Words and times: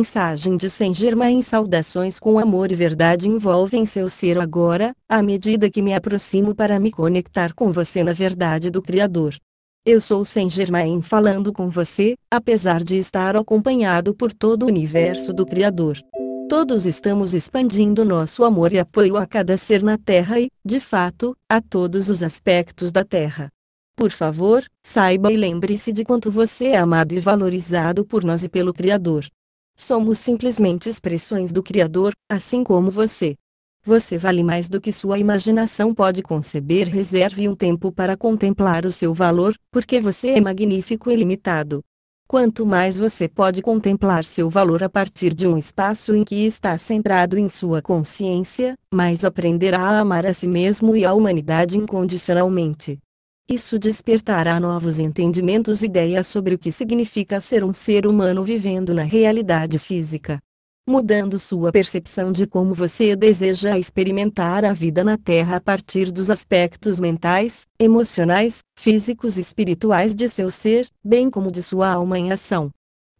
Mensagem 0.00 0.56
de 0.56 0.70
Saint 0.70 0.96
Germain 0.96 1.42
Saudações 1.42 2.18
com 2.18 2.38
amor 2.38 2.72
e 2.72 2.74
verdade 2.74 3.28
envolvem 3.28 3.84
seu 3.84 4.08
ser 4.08 4.38
agora, 4.38 4.94
à 5.06 5.22
medida 5.22 5.68
que 5.68 5.82
me 5.82 5.92
aproximo 5.92 6.54
para 6.54 6.80
me 6.80 6.90
conectar 6.90 7.52
com 7.52 7.70
você 7.70 8.02
na 8.02 8.14
verdade 8.14 8.70
do 8.70 8.80
Criador. 8.80 9.36
Eu 9.84 10.00
sou 10.00 10.24
Saint 10.24 10.50
Germain 10.50 11.02
falando 11.02 11.52
com 11.52 11.68
você, 11.68 12.14
apesar 12.30 12.82
de 12.82 12.96
estar 12.96 13.36
acompanhado 13.36 14.14
por 14.14 14.32
todo 14.32 14.62
o 14.62 14.68
universo 14.68 15.34
do 15.34 15.44
Criador. 15.44 15.98
Todos 16.48 16.86
estamos 16.86 17.34
expandindo 17.34 18.02
nosso 18.02 18.42
amor 18.42 18.72
e 18.72 18.78
apoio 18.78 19.18
a 19.18 19.26
cada 19.26 19.58
ser 19.58 19.82
na 19.82 19.98
Terra 19.98 20.40
e, 20.40 20.48
de 20.64 20.80
fato, 20.80 21.36
a 21.46 21.60
todos 21.60 22.08
os 22.08 22.22
aspectos 22.22 22.90
da 22.90 23.04
Terra. 23.04 23.50
Por 23.94 24.12
favor, 24.12 24.64
saiba 24.82 25.30
e 25.30 25.36
lembre-se 25.36 25.92
de 25.92 26.06
quanto 26.06 26.30
você 26.30 26.68
é 26.68 26.78
amado 26.78 27.12
e 27.12 27.20
valorizado 27.20 28.02
por 28.02 28.24
nós 28.24 28.42
e 28.42 28.48
pelo 28.48 28.72
Criador. 28.72 29.26
Somos 29.80 30.18
simplesmente 30.18 30.90
expressões 30.90 31.52
do 31.52 31.62
Criador, 31.62 32.12
assim 32.30 32.62
como 32.62 32.90
você. 32.90 33.34
Você 33.82 34.18
vale 34.18 34.44
mais 34.44 34.68
do 34.68 34.78
que 34.78 34.92
sua 34.92 35.18
imaginação 35.18 35.94
pode 35.94 36.22
conceber. 36.22 36.86
Reserve 36.86 37.48
um 37.48 37.56
tempo 37.56 37.90
para 37.90 38.14
contemplar 38.14 38.84
o 38.84 38.92
seu 38.92 39.14
valor, 39.14 39.54
porque 39.72 39.98
você 39.98 40.32
é 40.32 40.40
magnífico 40.40 41.10
e 41.10 41.16
limitado. 41.16 41.80
Quanto 42.28 42.66
mais 42.66 42.98
você 42.98 43.26
pode 43.26 43.62
contemplar 43.62 44.22
seu 44.22 44.50
valor 44.50 44.82
a 44.82 44.90
partir 44.90 45.32
de 45.32 45.46
um 45.46 45.56
espaço 45.56 46.14
em 46.14 46.24
que 46.24 46.44
está 46.44 46.76
centrado 46.76 47.38
em 47.38 47.48
sua 47.48 47.80
consciência, 47.80 48.74
mais 48.92 49.24
aprenderá 49.24 49.80
a 49.80 50.00
amar 50.00 50.26
a 50.26 50.34
si 50.34 50.46
mesmo 50.46 50.94
e 50.94 51.06
a 51.06 51.14
humanidade 51.14 51.78
incondicionalmente. 51.78 52.98
Isso 53.52 53.80
despertará 53.80 54.60
novos 54.60 55.00
entendimentos 55.00 55.82
e 55.82 55.86
ideias 55.86 56.28
sobre 56.28 56.54
o 56.54 56.58
que 56.58 56.70
significa 56.70 57.40
ser 57.40 57.64
um 57.64 57.72
ser 57.72 58.06
humano 58.06 58.44
vivendo 58.44 58.94
na 58.94 59.02
realidade 59.02 59.76
física. 59.76 60.38
Mudando 60.88 61.36
sua 61.36 61.72
percepção 61.72 62.30
de 62.30 62.46
como 62.46 62.74
você 62.74 63.16
deseja 63.16 63.76
experimentar 63.76 64.64
a 64.64 64.72
vida 64.72 65.02
na 65.02 65.18
Terra 65.18 65.56
a 65.56 65.60
partir 65.60 66.12
dos 66.12 66.30
aspectos 66.30 67.00
mentais, 67.00 67.66
emocionais, 67.76 68.60
físicos 68.78 69.36
e 69.36 69.40
espirituais 69.40 70.14
de 70.14 70.28
seu 70.28 70.48
ser, 70.48 70.86
bem 71.04 71.28
como 71.28 71.50
de 71.50 71.60
sua 71.60 71.90
alma 71.90 72.20
em 72.20 72.30
ação. 72.30 72.70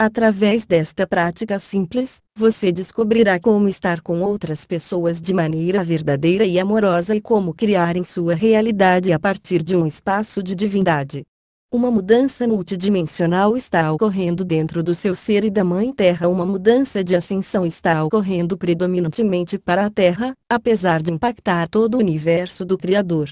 Através 0.03 0.65
desta 0.65 1.07
prática 1.07 1.59
simples, 1.59 2.23
você 2.35 2.73
descobrirá 2.73 3.39
como 3.39 3.69
estar 3.69 4.01
com 4.01 4.23
outras 4.23 4.65
pessoas 4.65 5.21
de 5.21 5.35
maneira 5.35 5.85
verdadeira 5.85 6.47
e 6.47 6.59
amorosa 6.59 7.15
e 7.15 7.21
como 7.21 7.53
criar 7.53 7.99
em 7.99 8.03
sua 8.03 8.35
realidade 8.35 9.13
a 9.13 9.19
partir 9.19 9.63
de 9.63 9.77
um 9.77 9.87
espaço 9.87 10.43
de 10.43 10.55
divindade. 10.55 11.23
Uma 11.71 11.91
mudança 11.91 12.49
multidimensional 12.49 13.59
está 13.59 13.93
ocorrendo 13.93 14.43
dentro 14.43 14.83
do 14.83 14.95
seu 14.95 15.15
ser 15.15 15.45
e 15.45 15.51
da 15.51 15.63
Mãe 15.63 15.93
Terra. 15.93 16.31
Uma 16.31 16.47
mudança 16.47 17.05
de 17.05 17.15
ascensão 17.15 17.67
está 17.67 18.03
ocorrendo 18.03 18.57
predominantemente 18.57 19.59
para 19.59 19.85
a 19.85 19.91
Terra, 19.91 20.35
apesar 20.49 21.03
de 21.03 21.13
impactar 21.13 21.69
todo 21.69 21.97
o 21.97 21.99
universo 21.99 22.65
do 22.65 22.79
Criador. 22.79 23.31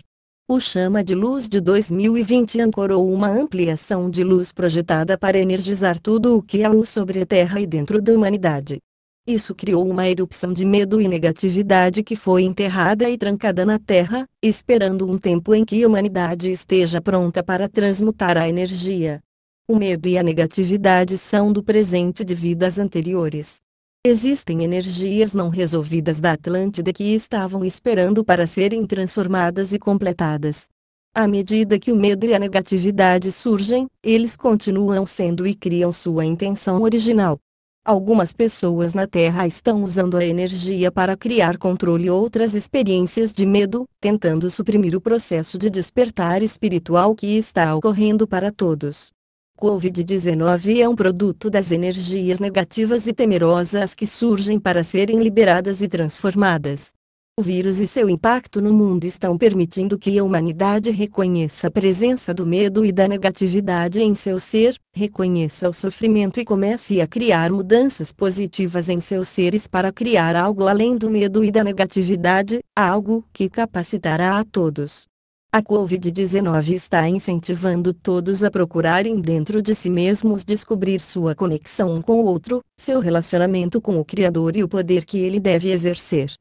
O 0.50 0.58
Chama 0.60 1.04
de 1.04 1.14
Luz 1.14 1.46
de 1.46 1.60
2020 1.60 2.58
ancorou 2.62 3.12
uma 3.12 3.28
ampliação 3.28 4.08
de 4.08 4.24
luz 4.24 4.50
projetada 4.50 5.18
para 5.18 5.38
energizar 5.38 6.00
tudo 6.00 6.38
o 6.38 6.42
que 6.42 6.64
há 6.64 6.70
sobre 6.86 7.20
a 7.20 7.26
Terra 7.26 7.60
e 7.60 7.66
dentro 7.66 8.00
da 8.00 8.14
humanidade. 8.14 8.78
Isso 9.26 9.54
criou 9.54 9.86
uma 9.86 10.08
erupção 10.08 10.54
de 10.54 10.64
medo 10.64 11.02
e 11.02 11.06
negatividade 11.06 12.02
que 12.02 12.16
foi 12.16 12.44
enterrada 12.44 13.10
e 13.10 13.18
trancada 13.18 13.66
na 13.66 13.78
Terra, 13.78 14.26
esperando 14.42 15.06
um 15.06 15.18
tempo 15.18 15.54
em 15.54 15.66
que 15.66 15.84
a 15.84 15.86
humanidade 15.86 16.50
esteja 16.50 16.98
pronta 16.98 17.42
para 17.42 17.68
transmutar 17.68 18.38
a 18.38 18.48
energia. 18.48 19.20
O 19.68 19.76
medo 19.76 20.08
e 20.08 20.16
a 20.16 20.22
negatividade 20.22 21.18
são 21.18 21.52
do 21.52 21.62
presente 21.62 22.24
de 22.24 22.34
vidas 22.34 22.78
anteriores. 22.78 23.56
Existem 24.04 24.62
energias 24.62 25.34
não 25.34 25.48
resolvidas 25.48 26.20
da 26.20 26.32
Atlântida 26.32 26.92
que 26.92 27.14
estavam 27.14 27.64
esperando 27.64 28.24
para 28.24 28.46
serem 28.46 28.86
transformadas 28.86 29.72
e 29.72 29.78
completadas. 29.78 30.68
À 31.12 31.26
medida 31.26 31.80
que 31.80 31.90
o 31.90 31.96
medo 31.96 32.24
e 32.24 32.32
a 32.32 32.38
negatividade 32.38 33.32
surgem, 33.32 33.88
eles 34.00 34.36
continuam 34.36 35.04
sendo 35.04 35.44
e 35.46 35.54
criam 35.54 35.90
sua 35.90 36.24
intenção 36.24 36.80
original. 36.82 37.40
Algumas 37.84 38.32
pessoas 38.32 38.94
na 38.94 39.06
Terra 39.06 39.48
estão 39.48 39.82
usando 39.82 40.16
a 40.16 40.24
energia 40.24 40.92
para 40.92 41.16
criar 41.16 41.58
controle 41.58 42.08
outras 42.08 42.54
experiências 42.54 43.32
de 43.32 43.44
medo, 43.44 43.84
tentando 44.00 44.48
suprimir 44.48 44.94
o 44.94 45.00
processo 45.00 45.58
de 45.58 45.68
despertar 45.68 46.40
espiritual 46.40 47.16
que 47.16 47.36
está 47.36 47.74
ocorrendo 47.74 48.28
para 48.28 48.52
todos. 48.52 49.10
Covid-19 49.58 50.78
é 50.78 50.88
um 50.88 50.94
produto 50.94 51.50
das 51.50 51.72
energias 51.72 52.38
negativas 52.38 53.08
e 53.08 53.12
temerosas 53.12 53.92
que 53.92 54.06
surgem 54.06 54.56
para 54.56 54.84
serem 54.84 55.20
liberadas 55.20 55.82
e 55.82 55.88
transformadas. 55.88 56.90
O 57.36 57.42
vírus 57.42 57.80
e 57.80 57.86
seu 57.86 58.08
impacto 58.08 58.60
no 58.60 58.72
mundo 58.72 59.04
estão 59.04 59.36
permitindo 59.36 59.98
que 59.98 60.16
a 60.16 60.22
humanidade 60.22 60.92
reconheça 60.92 61.66
a 61.66 61.70
presença 61.72 62.32
do 62.32 62.46
medo 62.46 62.84
e 62.84 62.92
da 62.92 63.08
negatividade 63.08 64.00
em 64.00 64.14
seu 64.14 64.38
ser, 64.38 64.76
reconheça 64.94 65.68
o 65.68 65.72
sofrimento 65.72 66.38
e 66.38 66.44
comece 66.44 67.00
a 67.00 67.06
criar 67.08 67.50
mudanças 67.50 68.12
positivas 68.12 68.88
em 68.88 69.00
seus 69.00 69.28
seres 69.28 69.66
para 69.66 69.92
criar 69.92 70.36
algo 70.36 70.68
além 70.68 70.96
do 70.96 71.10
medo 71.10 71.44
e 71.44 71.50
da 71.50 71.64
negatividade, 71.64 72.60
algo 72.76 73.24
que 73.32 73.48
capacitará 73.48 74.38
a 74.38 74.44
todos 74.44 75.07
a 75.50 75.62
Covid-19 75.62 76.74
está 76.74 77.08
incentivando 77.08 77.94
todos 77.94 78.44
a 78.44 78.50
procurarem 78.50 79.18
dentro 79.18 79.62
de 79.62 79.74
si 79.74 79.88
mesmos 79.88 80.44
descobrir 80.44 81.00
sua 81.00 81.34
conexão 81.34 82.02
com 82.02 82.20
o 82.20 82.26
outro, 82.26 82.62
seu 82.76 83.00
relacionamento 83.00 83.80
com 83.80 83.98
o 83.98 84.04
Criador 84.04 84.56
e 84.56 84.62
o 84.62 84.68
poder 84.68 85.06
que 85.06 85.18
ele 85.18 85.40
deve 85.40 85.70
exercer. 85.70 86.34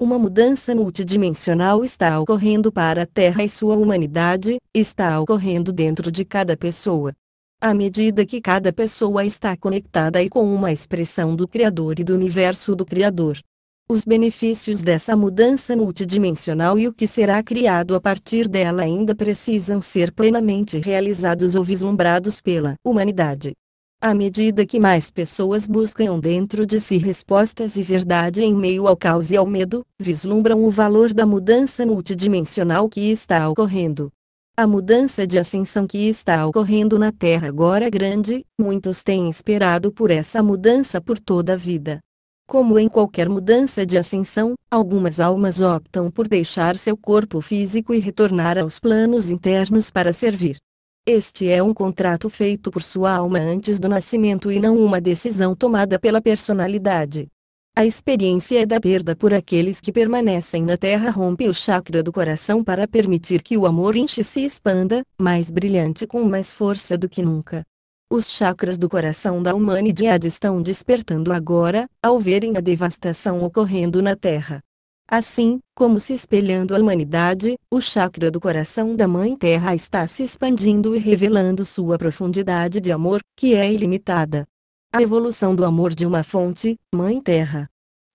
Uma 0.00 0.18
mudança 0.18 0.74
multidimensional 0.74 1.84
está 1.84 2.18
ocorrendo 2.18 2.72
para 2.72 3.02
a 3.02 3.06
Terra 3.06 3.44
e 3.44 3.48
sua 3.50 3.76
humanidade, 3.76 4.56
está 4.74 5.20
ocorrendo 5.20 5.70
dentro 5.70 6.10
de 6.10 6.24
cada 6.24 6.56
pessoa. 6.56 7.12
À 7.60 7.74
medida 7.74 8.24
que 8.24 8.40
cada 8.40 8.72
pessoa 8.72 9.26
está 9.26 9.54
conectada 9.58 10.22
e 10.22 10.30
com 10.30 10.42
uma 10.42 10.72
expressão 10.72 11.36
do 11.36 11.46
Criador 11.46 12.00
e 12.00 12.04
do 12.04 12.14
universo 12.14 12.74
do 12.74 12.84
Criador, 12.84 13.38
os 13.86 14.02
benefícios 14.02 14.80
dessa 14.80 15.14
mudança 15.14 15.76
multidimensional 15.76 16.78
e 16.78 16.88
o 16.88 16.92
que 16.92 17.06
será 17.06 17.42
criado 17.42 17.94
a 17.94 18.00
partir 18.00 18.48
dela 18.48 18.82
ainda 18.82 19.14
precisam 19.14 19.82
ser 19.82 20.10
plenamente 20.10 20.78
realizados 20.78 21.54
ou 21.54 21.62
vislumbrados 21.62 22.40
pela 22.40 22.76
humanidade. 22.82 23.52
À 24.00 24.14
medida 24.14 24.64
que 24.64 24.80
mais 24.80 25.10
pessoas 25.10 25.66
buscam 25.66 26.18
dentro 26.18 26.66
de 26.66 26.80
si 26.80 26.96
respostas 26.96 27.76
e 27.76 27.82
verdade 27.82 28.42
em 28.42 28.54
meio 28.54 28.86
ao 28.86 28.96
caos 28.96 29.30
e 29.30 29.36
ao 29.36 29.46
medo, 29.46 29.84
vislumbram 30.00 30.64
o 30.64 30.70
valor 30.70 31.12
da 31.12 31.26
mudança 31.26 31.84
multidimensional 31.84 32.88
que 32.88 33.12
está 33.12 33.48
ocorrendo. 33.48 34.10
A 34.56 34.66
mudança 34.66 35.26
de 35.26 35.38
ascensão 35.38 35.86
que 35.86 36.08
está 36.08 36.46
ocorrendo 36.46 36.98
na 36.98 37.12
Terra 37.12 37.48
agora 37.48 37.86
é 37.86 37.90
grande, 37.90 38.46
muitos 38.58 39.02
têm 39.02 39.28
esperado 39.28 39.92
por 39.92 40.10
essa 40.10 40.42
mudança 40.42 41.00
por 41.00 41.18
toda 41.18 41.52
a 41.52 41.56
vida. 41.56 42.00
Como 42.46 42.78
em 42.78 42.88
qualquer 42.88 43.28
mudança 43.28 43.86
de 43.86 43.96
ascensão, 43.96 44.54
algumas 44.70 45.18
almas 45.18 45.60
optam 45.60 46.10
por 46.10 46.28
deixar 46.28 46.76
seu 46.76 46.96
corpo 46.96 47.40
físico 47.40 47.94
e 47.94 47.98
retornar 47.98 48.58
aos 48.58 48.78
planos 48.78 49.30
internos 49.30 49.90
para 49.90 50.12
servir. 50.12 50.58
Este 51.06 51.48
é 51.48 51.62
um 51.62 51.74
contrato 51.74 52.28
feito 52.30 52.70
por 52.70 52.82
sua 52.82 53.14
alma 53.16 53.38
antes 53.38 53.78
do 53.78 53.88
nascimento 53.88 54.52
e 54.52 54.60
não 54.60 54.76
uma 54.76 55.00
decisão 55.00 55.54
tomada 55.54 55.98
pela 55.98 56.20
personalidade. 56.20 57.28
A 57.76 57.84
experiência 57.84 58.60
é 58.60 58.66
da 58.66 58.80
perda 58.80 59.16
por 59.16 59.34
aqueles 59.34 59.80
que 59.80 59.90
permanecem 59.90 60.62
na 60.62 60.76
Terra 60.76 61.10
rompe 61.10 61.48
o 61.48 61.54
chakra 61.54 62.02
do 62.02 62.12
coração 62.12 62.62
para 62.62 62.86
permitir 62.86 63.42
que 63.42 63.58
o 63.58 63.66
amor 63.66 63.96
enche 63.96 64.22
se 64.22 64.44
expanda, 64.44 65.02
mais 65.20 65.50
brilhante 65.50 66.06
com 66.06 66.22
mais 66.22 66.52
força 66.52 66.96
do 66.96 67.08
que 67.08 67.20
nunca. 67.20 67.64
Os 68.16 68.30
chakras 68.30 68.78
do 68.78 68.88
coração 68.88 69.42
da 69.42 69.56
humanidade 69.56 70.28
estão 70.28 70.62
despertando 70.62 71.32
agora, 71.32 71.90
ao 72.00 72.16
verem 72.20 72.56
a 72.56 72.60
devastação 72.60 73.42
ocorrendo 73.42 74.00
na 74.00 74.14
Terra. 74.14 74.62
Assim, 75.10 75.58
como 75.74 75.98
se 75.98 76.14
espelhando 76.14 76.76
a 76.76 76.78
humanidade, 76.78 77.58
o 77.68 77.80
chakra 77.80 78.30
do 78.30 78.40
coração 78.40 78.94
da 78.94 79.08
Mãe 79.08 79.36
Terra 79.36 79.74
está 79.74 80.06
se 80.06 80.22
expandindo 80.22 80.94
e 80.94 80.98
revelando 81.00 81.64
sua 81.64 81.98
profundidade 81.98 82.80
de 82.80 82.92
amor, 82.92 83.20
que 83.36 83.56
é 83.56 83.72
ilimitada. 83.72 84.46
A 84.94 85.02
evolução 85.02 85.52
do 85.52 85.64
amor 85.64 85.92
de 85.92 86.06
uma 86.06 86.22
fonte, 86.22 86.78
Mãe 86.94 87.20
Terra. 87.20 87.68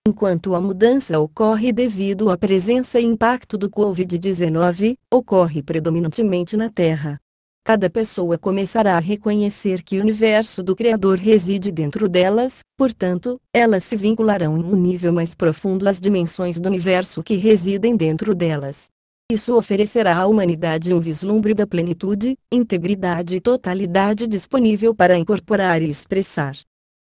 Enquanto 0.08 0.54
a 0.54 0.62
mudança 0.62 1.20
ocorre 1.20 1.74
devido 1.74 2.30
à 2.30 2.38
presença 2.38 2.98
e 2.98 3.04
impacto 3.04 3.58
do 3.58 3.68
Covid-19, 3.68 4.96
ocorre 5.12 5.62
predominantemente 5.62 6.56
na 6.56 6.70
Terra 6.70 7.20
cada 7.64 7.90
pessoa 7.90 8.38
começará 8.38 8.96
a 8.96 9.00
reconhecer 9.00 9.82
que 9.82 9.98
o 9.98 10.02
universo 10.02 10.62
do 10.62 10.74
Criador 10.74 11.18
reside 11.18 11.70
dentro 11.70 12.08
delas, 12.08 12.60
portanto, 12.76 13.40
elas 13.54 13.84
se 13.84 13.96
vincularão 13.96 14.56
em 14.56 14.64
um 14.64 14.76
nível 14.76 15.12
mais 15.12 15.34
profundo 15.34 15.88
às 15.88 16.00
dimensões 16.00 16.58
do 16.58 16.68
universo 16.68 17.22
que 17.22 17.36
residem 17.36 17.96
dentro 17.96 18.34
delas. 18.34 18.88
Isso 19.30 19.56
oferecerá 19.56 20.16
à 20.16 20.26
humanidade 20.26 20.92
um 20.92 20.98
vislumbre 20.98 21.54
da 21.54 21.66
plenitude, 21.66 22.36
integridade 22.50 23.36
e 23.36 23.40
totalidade 23.40 24.26
disponível 24.26 24.92
para 24.92 25.16
incorporar 25.16 25.80
e 25.82 25.88
expressar. 25.88 26.56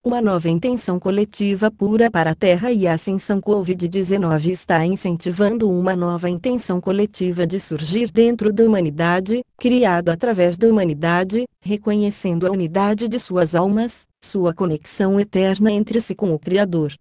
Uma 0.06 0.20
nova 0.20 0.50
intenção 0.50 1.00
coletiva 1.00 1.70
pura 1.70 2.10
para 2.10 2.32
a 2.32 2.34
Terra 2.34 2.70
e 2.70 2.86
a 2.86 2.92
ascensão 2.92 3.40
Covid-19 3.40 4.50
está 4.50 4.84
incentivando 4.84 5.70
uma 5.70 5.96
nova 5.96 6.28
intenção 6.28 6.78
coletiva 6.78 7.46
de 7.46 7.58
surgir 7.58 8.12
dentro 8.12 8.52
da 8.52 8.64
humanidade, 8.64 9.42
criado 9.56 10.10
através 10.10 10.58
da 10.58 10.68
humanidade, 10.68 11.46
reconhecendo 11.58 12.46
a 12.46 12.50
unidade 12.50 13.08
de 13.08 13.18
suas 13.18 13.54
almas, 13.54 14.02
sua 14.22 14.52
conexão 14.52 15.18
eterna 15.18 15.72
entre 15.72 15.98
si 16.02 16.14
com 16.14 16.34
o 16.34 16.38
Criador. 16.38 16.92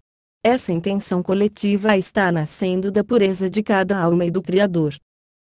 Essa 0.42 0.72
intenção 0.72 1.22
coletiva 1.22 1.98
está 1.98 2.32
nascendo 2.32 2.90
da 2.90 3.04
pureza 3.04 3.50
de 3.50 3.62
cada 3.62 3.98
alma 3.98 4.24
e 4.24 4.30
do 4.30 4.40
Criador. 4.40 4.96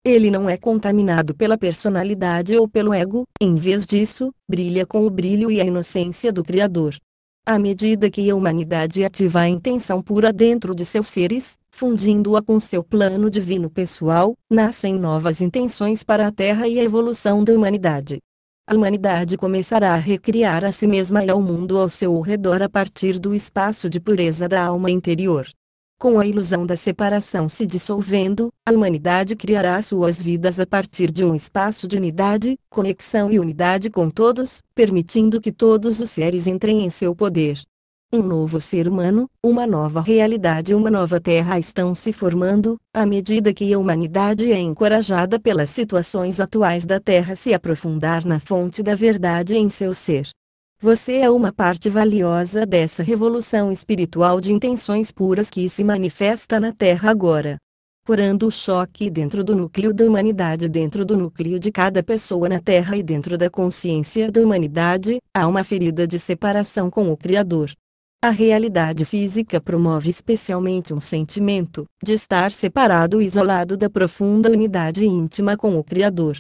Ele 0.06 0.30
não 0.30 0.50
é 0.50 0.58
contaminado 0.58 1.34
pela 1.34 1.58
personalidade 1.58 2.58
ou 2.58 2.68
pelo 2.68 2.94
ego, 2.94 3.24
em 3.40 3.56
vez 3.56 3.86
disso, 3.86 4.34
brilha 4.50 4.86
com 4.86 5.06
o 5.06 5.10
brilho 5.10 5.50
e 5.50 5.62
a 5.62 5.64
inocência 5.64 6.30
do 6.30 6.44
Criador. 6.44 6.98
À 7.46 7.60
medida 7.60 8.10
que 8.10 8.30
a 8.30 8.36
humanidade 8.36 9.04
ativa 9.04 9.42
a 9.42 9.50
intenção 9.50 10.02
pura 10.02 10.32
dentro 10.32 10.74
de 10.74 10.86
seus 10.86 11.08
seres, 11.08 11.60
fundindo-a 11.70 12.42
com 12.42 12.58
seu 12.58 12.82
plano 12.82 13.30
divino 13.30 13.70
pessoal, 13.70 14.34
nascem 14.50 14.98
novas 14.98 15.42
intenções 15.42 16.04
para 16.04 16.26
a 16.26 16.32
Terra 16.32 16.70
e 16.70 16.80
a 16.80 16.84
evolução 16.84 17.44
da 17.44 17.52
humanidade. 17.52 18.20
A 18.66 18.74
humanidade 18.74 19.36
começará 19.36 19.94
a 19.94 19.98
recriar 19.98 20.64
a 20.64 20.72
si 20.72 20.88
mesma 20.88 21.26
e 21.26 21.30
ao 21.30 21.42
mundo 21.42 21.78
ao 21.78 21.90
seu 21.90 22.18
redor 22.22 22.64
a 22.64 22.70
partir 22.70 23.20
do 23.20 23.36
espaço 23.36 23.90
de 23.90 24.00
pureza 24.00 24.48
da 24.48 24.64
alma 24.64 24.90
interior. 24.90 25.46
Com 26.00 26.20
a 26.20 26.26
ilusão 26.28 26.66
da 26.66 26.76
separação 26.76 27.48
se 27.48 27.66
dissolvendo, 27.66 28.52
a 28.68 28.72
humanidade 28.72 29.36
criará 29.36 29.82
suas 29.82 30.22
vidas 30.22 30.60
a 30.60 30.66
partir 30.66 31.12
de 31.12 31.24
um 31.24 31.34
espaço 31.34 31.88
de 31.88 31.96
unidade, 31.96 32.58
conexão 32.70 33.32
e 33.32 33.40
unidade 33.40 33.90
com 33.90 34.10
todos, 34.10 34.62
permitindo 34.76 35.40
que 35.40 35.52
todos 35.52 36.02
os 36.02 36.12
seres 36.12 36.46
entrem 36.46 36.84
em 36.84 36.90
seu 36.90 37.16
poder. 37.16 37.62
Um 38.14 38.22
novo 38.22 38.62
ser 38.62 38.88
humano, 38.88 39.28
uma 39.44 39.66
nova 39.66 40.00
realidade 40.00 40.72
e 40.72 40.76
uma 40.76 40.92
nova 40.92 41.20
terra 41.20 41.58
estão 41.58 41.96
se 41.96 42.14
formando, 42.14 42.78
à 42.94 43.08
medida 43.08 43.52
que 43.52 43.74
a 43.74 43.80
humanidade 43.80 44.52
é 44.52 44.60
encorajada 44.60 45.40
pelas 45.40 45.72
situações 45.72 46.40
atuais 46.40 46.86
da 46.86 47.00
Terra 47.00 47.36
se 47.36 47.56
aprofundar 47.56 48.24
na 48.24 48.40
fonte 48.40 48.84
da 48.84 48.94
verdade 48.94 49.56
em 49.56 49.68
seu 49.68 49.96
ser. 49.96 50.30
Você 50.84 51.20
é 51.20 51.30
uma 51.30 51.54
parte 51.54 51.90
valiosa 51.90 52.66
dessa 52.66 53.02
revolução 53.02 53.72
espiritual 53.72 54.42
de 54.42 54.52
intenções 54.52 55.12
puras 55.12 55.50
que 55.50 55.70
se 55.70 55.82
manifesta 55.82 56.60
na 56.60 56.74
Terra 56.74 57.10
agora. 57.10 57.56
Curando 58.06 58.48
o 58.48 58.52
choque 58.52 59.10
dentro 59.10 59.46
do 59.46 59.56
núcleo 59.56 59.94
da 59.94 60.04
humanidade, 60.04 60.68
dentro 60.68 61.06
do 61.06 61.16
núcleo 61.16 61.58
de 61.58 61.72
cada 61.72 62.04
pessoa 62.04 62.50
na 62.50 62.60
Terra 62.60 62.98
e 62.98 63.02
dentro 63.02 63.38
da 63.38 63.50
consciência 63.50 64.30
da 64.30 64.42
humanidade, 64.42 65.22
há 65.34 65.48
uma 65.48 65.64
ferida 65.64 66.06
de 66.06 66.20
separação 66.20 66.90
com 66.90 67.10
o 67.10 67.16
Criador. 67.16 67.72
A 68.22 68.30
realidade 68.30 69.06
física 69.06 69.62
promove 69.62 70.10
especialmente 70.10 70.94
um 70.94 71.00
sentimento 71.00 71.86
de 72.04 72.12
estar 72.12 72.52
separado 72.52 73.22
e 73.22 73.26
isolado 73.26 73.78
da 73.78 73.90
profunda 73.90 74.52
unidade 74.52 75.06
íntima 75.06 75.56
com 75.56 75.78
o 75.78 75.84
Criador. 75.84 76.38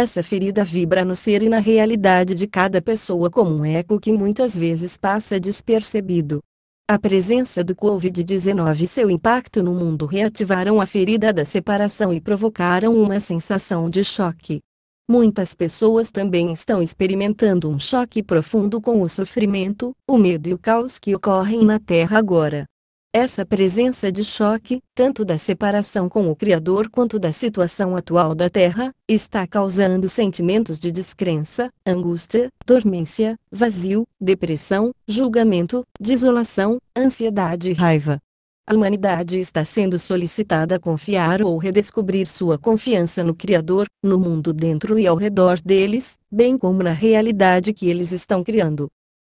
Essa 0.00 0.22
ferida 0.22 0.62
vibra 0.62 1.04
no 1.04 1.16
ser 1.16 1.42
e 1.42 1.48
na 1.48 1.58
realidade 1.58 2.32
de 2.32 2.46
cada 2.46 2.80
pessoa 2.80 3.28
como 3.28 3.50
um 3.50 3.64
eco 3.64 3.98
que 3.98 4.12
muitas 4.12 4.56
vezes 4.56 4.96
passa 4.96 5.40
despercebido. 5.40 6.40
A 6.88 6.96
presença 6.96 7.64
do 7.64 7.74
Covid-19 7.74 8.80
e 8.80 8.86
seu 8.86 9.10
impacto 9.10 9.60
no 9.60 9.74
mundo 9.74 10.06
reativaram 10.06 10.80
a 10.80 10.86
ferida 10.86 11.32
da 11.32 11.44
separação 11.44 12.12
e 12.12 12.20
provocaram 12.20 12.94
uma 12.94 13.18
sensação 13.18 13.90
de 13.90 14.04
choque. 14.04 14.60
Muitas 15.10 15.52
pessoas 15.52 16.12
também 16.12 16.52
estão 16.52 16.80
experimentando 16.80 17.68
um 17.68 17.80
choque 17.80 18.22
profundo 18.22 18.80
com 18.80 19.02
o 19.02 19.08
sofrimento, 19.08 19.90
o 20.08 20.16
medo 20.16 20.48
e 20.48 20.54
o 20.54 20.58
caos 20.58 20.96
que 20.96 21.12
ocorrem 21.12 21.64
na 21.64 21.80
Terra 21.80 22.18
agora. 22.18 22.66
Essa 23.12 23.46
presença 23.46 24.12
de 24.12 24.22
choque, 24.22 24.82
tanto 24.94 25.24
da 25.24 25.38
separação 25.38 26.10
com 26.10 26.28
o 26.28 26.36
Criador 26.36 26.90
quanto 26.90 27.18
da 27.18 27.32
situação 27.32 27.96
atual 27.96 28.34
da 28.34 28.50
Terra, 28.50 28.94
está 29.08 29.46
causando 29.46 30.06
sentimentos 30.10 30.78
de 30.78 30.92
descrença, 30.92 31.72
angústia, 31.86 32.50
dormência, 32.66 33.38
vazio, 33.50 34.06
depressão, 34.20 34.92
julgamento, 35.06 35.86
desolação, 35.98 36.76
ansiedade 36.94 37.70
e 37.70 37.72
raiva. 37.72 38.18
A 38.66 38.74
humanidade 38.74 39.38
está 39.38 39.64
sendo 39.64 39.98
solicitada 39.98 40.74
a 40.76 40.78
confiar 40.78 41.40
ou 41.40 41.56
redescobrir 41.56 42.28
sua 42.28 42.58
confiança 42.58 43.24
no 43.24 43.34
Criador, 43.34 43.86
no 44.02 44.18
mundo 44.18 44.52
dentro 44.52 44.98
e 44.98 45.06
ao 45.06 45.16
redor 45.16 45.58
deles, 45.62 46.18
bem 46.30 46.58
como 46.58 46.82
na 46.82 46.92
realidade 46.92 47.72
que 47.72 47.88
eles 47.88 48.12
estão 48.12 48.44
criando. 48.44 48.86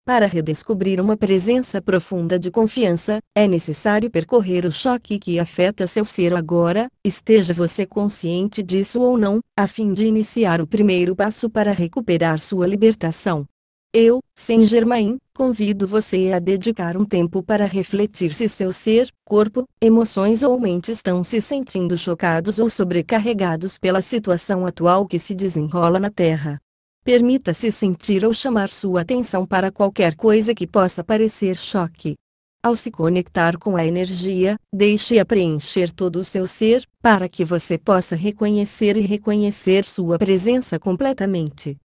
Para 0.10 0.26
redescobrir 0.26 1.00
uma 1.00 1.16
presença 1.16 1.80
profunda 1.80 2.40
de 2.40 2.50
confiança, 2.50 3.20
é 3.38 3.48
necessário 3.48 4.10
percorrer 4.10 4.66
o 4.66 4.72
choque 4.72 5.20
que 5.20 5.38
afeta 5.38 5.86
seu 5.86 6.04
ser 6.04 6.34
agora, 6.34 6.90
esteja 7.06 7.54
você 7.54 7.86
consciente 7.86 8.64
disso 8.64 9.00
ou 9.02 9.20
não, 9.20 9.40
a 9.56 9.68
fim 9.68 9.94
de 9.94 10.06
iniciar 10.06 10.62
o 10.62 10.66
primeiro 10.66 11.16
passo 11.16 11.48
para 11.48 11.72
recuperar 11.72 12.40
sua 12.40 12.66
libertação. 12.66 13.46
Eu, 13.94 14.20
Saint 14.34 14.66
Germain, 14.66 15.20
convido 15.38 15.88
você 15.88 16.34
a 16.34 16.40
dedicar 16.40 16.98
um 16.98 17.06
tempo 17.06 17.44
para 17.44 17.66
refletir 17.66 18.34
se 18.34 18.50
seu 18.50 18.74
ser, 18.74 19.12
corpo, 19.24 19.66
emoções 19.80 20.42
ou 20.42 20.60
mente 20.60 20.92
estão 20.92 21.24
se 21.24 21.40
sentindo 21.40 21.96
chocados 21.96 22.58
ou 22.58 22.68
sobrecarregados 22.68 23.78
pela 23.78 24.02
situação 24.02 24.66
atual 24.66 25.06
que 25.06 25.20
se 25.20 25.36
desenrola 25.36 26.00
na 26.00 26.10
Terra. 26.10 26.60
Permita-se 27.04 27.72
sentir 27.72 28.26
ou 28.26 28.34
chamar 28.34 28.70
sua 28.70 29.02
atenção 29.02 29.46
para 29.46 29.72
qualquer 29.72 30.16
coisa 30.16 30.54
que 30.54 30.68
possa 30.68 31.04
parecer 31.04 31.58
choque. 31.58 32.16
Ao 32.62 32.76
se 32.76 32.92
conectar 32.92 33.58
com 33.58 33.78
a 33.78 33.86
energia, 33.86 34.58
deixe-a 34.74 35.26
preencher 35.26 35.94
todo 35.94 36.18
o 36.18 36.24
seu 36.26 36.46
ser, 36.46 36.86
para 37.02 37.30
que 37.30 37.46
você 37.46 37.78
possa 37.78 38.18
reconhecer 38.18 38.98
e 38.98 39.02
reconhecer 39.02 39.86
sua 39.86 40.20
presença 40.20 40.78
completamente. 40.78 41.78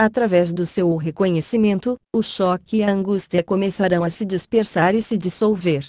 Através 0.00 0.50
do 0.52 0.64
seu 0.64 0.96
reconhecimento, 0.96 1.98
o 2.12 2.22
choque 2.22 2.78
e 2.78 2.82
a 2.82 2.90
angústia 2.90 3.44
começarão 3.44 4.02
a 4.02 4.08
se 4.08 4.24
dispersar 4.24 4.94
e 4.94 5.02
se 5.02 5.18
dissolver. 5.18 5.86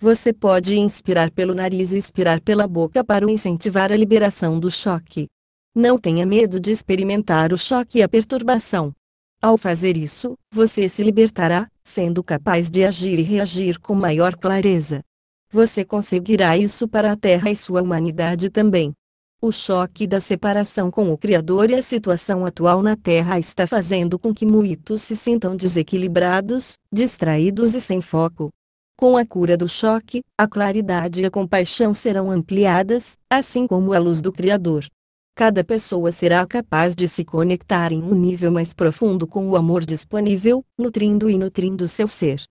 Você 0.00 0.32
pode 0.32 0.76
inspirar 0.76 1.30
pelo 1.30 1.54
nariz 1.54 1.92
e 1.92 1.98
expirar 1.98 2.40
pela 2.40 2.66
boca 2.66 3.04
para 3.04 3.30
incentivar 3.30 3.92
a 3.92 3.96
liberação 3.96 4.58
do 4.58 4.70
choque. 4.70 5.28
Não 5.74 5.98
tenha 5.98 6.26
medo 6.26 6.60
de 6.60 6.70
experimentar 6.70 7.50
o 7.50 7.56
choque 7.56 7.98
e 7.98 8.02
a 8.02 8.08
perturbação. 8.08 8.92
Ao 9.40 9.56
fazer 9.56 9.96
isso, 9.96 10.36
você 10.52 10.86
se 10.86 11.02
libertará, 11.02 11.66
sendo 11.82 12.22
capaz 12.22 12.68
de 12.68 12.84
agir 12.84 13.18
e 13.18 13.22
reagir 13.22 13.80
com 13.80 13.94
maior 13.94 14.36
clareza. 14.36 15.02
Você 15.50 15.82
conseguirá 15.82 16.58
isso 16.58 16.86
para 16.86 17.12
a 17.12 17.16
Terra 17.16 17.50
e 17.50 17.56
sua 17.56 17.82
humanidade 17.82 18.50
também. 18.50 18.92
O 19.40 19.50
choque 19.50 20.06
da 20.06 20.20
separação 20.20 20.90
com 20.90 21.10
o 21.10 21.16
Criador 21.16 21.70
e 21.70 21.74
a 21.74 21.82
situação 21.82 22.44
atual 22.44 22.82
na 22.82 22.94
Terra 22.94 23.38
está 23.38 23.66
fazendo 23.66 24.18
com 24.18 24.32
que 24.34 24.44
muitos 24.44 25.00
se 25.00 25.16
sintam 25.16 25.56
desequilibrados, 25.56 26.76
distraídos 26.92 27.74
e 27.74 27.80
sem 27.80 28.02
foco. 28.02 28.50
Com 28.96 29.16
a 29.16 29.24
cura 29.24 29.56
do 29.56 29.68
choque, 29.68 30.20
a 30.38 30.46
claridade 30.46 31.22
e 31.22 31.24
a 31.24 31.30
compaixão 31.30 31.94
serão 31.94 32.30
ampliadas, 32.30 33.14
assim 33.28 33.66
como 33.66 33.94
a 33.94 33.98
luz 33.98 34.20
do 34.20 34.30
Criador. 34.30 34.86
Cada 35.34 35.64
pessoa 35.64 36.12
será 36.12 36.46
capaz 36.46 36.94
de 36.94 37.08
se 37.08 37.24
conectar 37.24 37.90
em 37.90 38.02
um 38.02 38.14
nível 38.14 38.52
mais 38.52 38.74
profundo 38.74 39.26
com 39.26 39.48
o 39.48 39.56
amor 39.56 39.82
disponível, 39.82 40.62
nutrindo 40.78 41.30
e 41.30 41.38
nutrindo 41.38 41.88
seu 41.88 42.06
ser. 42.06 42.42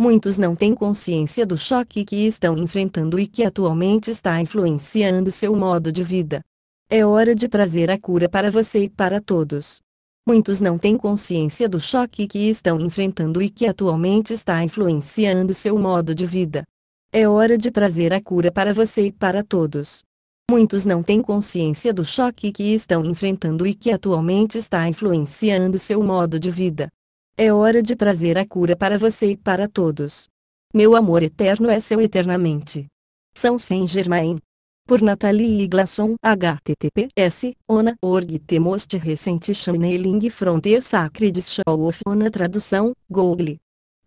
Muitos 0.00 0.38
não 0.38 0.54
têm 0.54 0.72
consciência 0.72 1.44
do 1.44 1.58
choque 1.58 2.04
que 2.04 2.28
estão 2.28 2.56
enfrentando 2.56 3.18
e 3.18 3.26
que 3.26 3.42
atualmente 3.42 4.12
está 4.12 4.40
influenciando 4.40 5.32
seu 5.32 5.56
modo 5.56 5.90
de 5.90 6.04
vida. 6.04 6.40
É 6.88 7.04
hora 7.04 7.34
de 7.34 7.48
trazer 7.48 7.90
a 7.90 7.98
cura 7.98 8.28
para 8.28 8.52
você 8.52 8.84
e 8.84 8.88
para 8.88 9.20
todos. 9.20 9.80
Muitos 10.24 10.60
não 10.60 10.78
têm 10.78 10.96
consciência 10.96 11.68
do 11.68 11.80
choque 11.80 12.28
que 12.28 12.48
estão 12.48 12.78
enfrentando 12.78 13.42
e 13.42 13.50
que 13.50 13.66
atualmente 13.66 14.32
está 14.32 14.62
influenciando 14.62 15.52
seu 15.52 15.76
modo 15.76 16.14
de 16.14 16.24
vida. 16.24 16.62
É 17.10 17.28
hora 17.28 17.58
de 17.58 17.70
trazer 17.72 18.14
a 18.14 18.22
cura 18.22 18.52
para 18.52 18.72
você 18.72 19.06
e 19.06 19.12
para 19.12 19.42
todos. 19.42 20.04
Muitos 20.50 20.86
não 20.86 21.02
têm 21.02 21.20
consciência 21.20 21.92
do 21.92 22.02
choque 22.02 22.50
que 22.50 22.74
estão 22.74 23.04
enfrentando 23.04 23.66
e 23.66 23.74
que 23.74 23.90
atualmente 23.90 24.56
está 24.56 24.88
influenciando 24.88 25.78
seu 25.78 26.02
modo 26.02 26.40
de 26.40 26.50
vida. 26.50 26.88
É 27.36 27.52
hora 27.52 27.82
de 27.82 27.94
trazer 27.94 28.38
a 28.38 28.46
cura 28.46 28.74
para 28.74 28.98
você 28.98 29.32
e 29.32 29.36
para 29.36 29.68
todos. 29.68 30.26
Meu 30.72 30.96
amor 30.96 31.22
eterno 31.22 31.68
é 31.68 31.78
seu 31.80 32.00
eternamente. 32.00 32.86
São 33.34 33.58
Saint 33.58 33.86
Germain. 33.86 34.38
Por 34.86 35.02
Nathalie 35.02 35.64
Iglasson 35.64 36.16
https 36.22 37.52
ona 37.68 37.94
org 38.00 38.38
te 38.38 38.58
most 38.58 38.96
recente 38.96 39.54
channeling 39.54 40.30
frontier 40.30 40.82
sacred 40.82 41.38
show 41.42 41.86
of 41.86 42.00
ona 42.06 42.30
tradução 42.30 42.94
google 43.10 43.58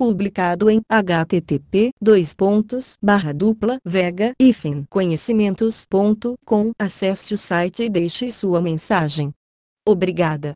publicado 0.01 0.67
em 0.67 0.81
http 0.89 1.91
dois 2.01 2.33
pontos 2.33 2.97
barra 2.99 3.31
dupla 3.31 3.77
vega 3.85 4.33
conhecimentos.com 4.89 6.71
acesse 6.79 7.35
o 7.35 7.37
site 7.37 7.83
e 7.83 7.89
deixe 7.89 8.31
sua 8.31 8.59
mensagem. 8.59 9.31
Obrigada. 9.87 10.49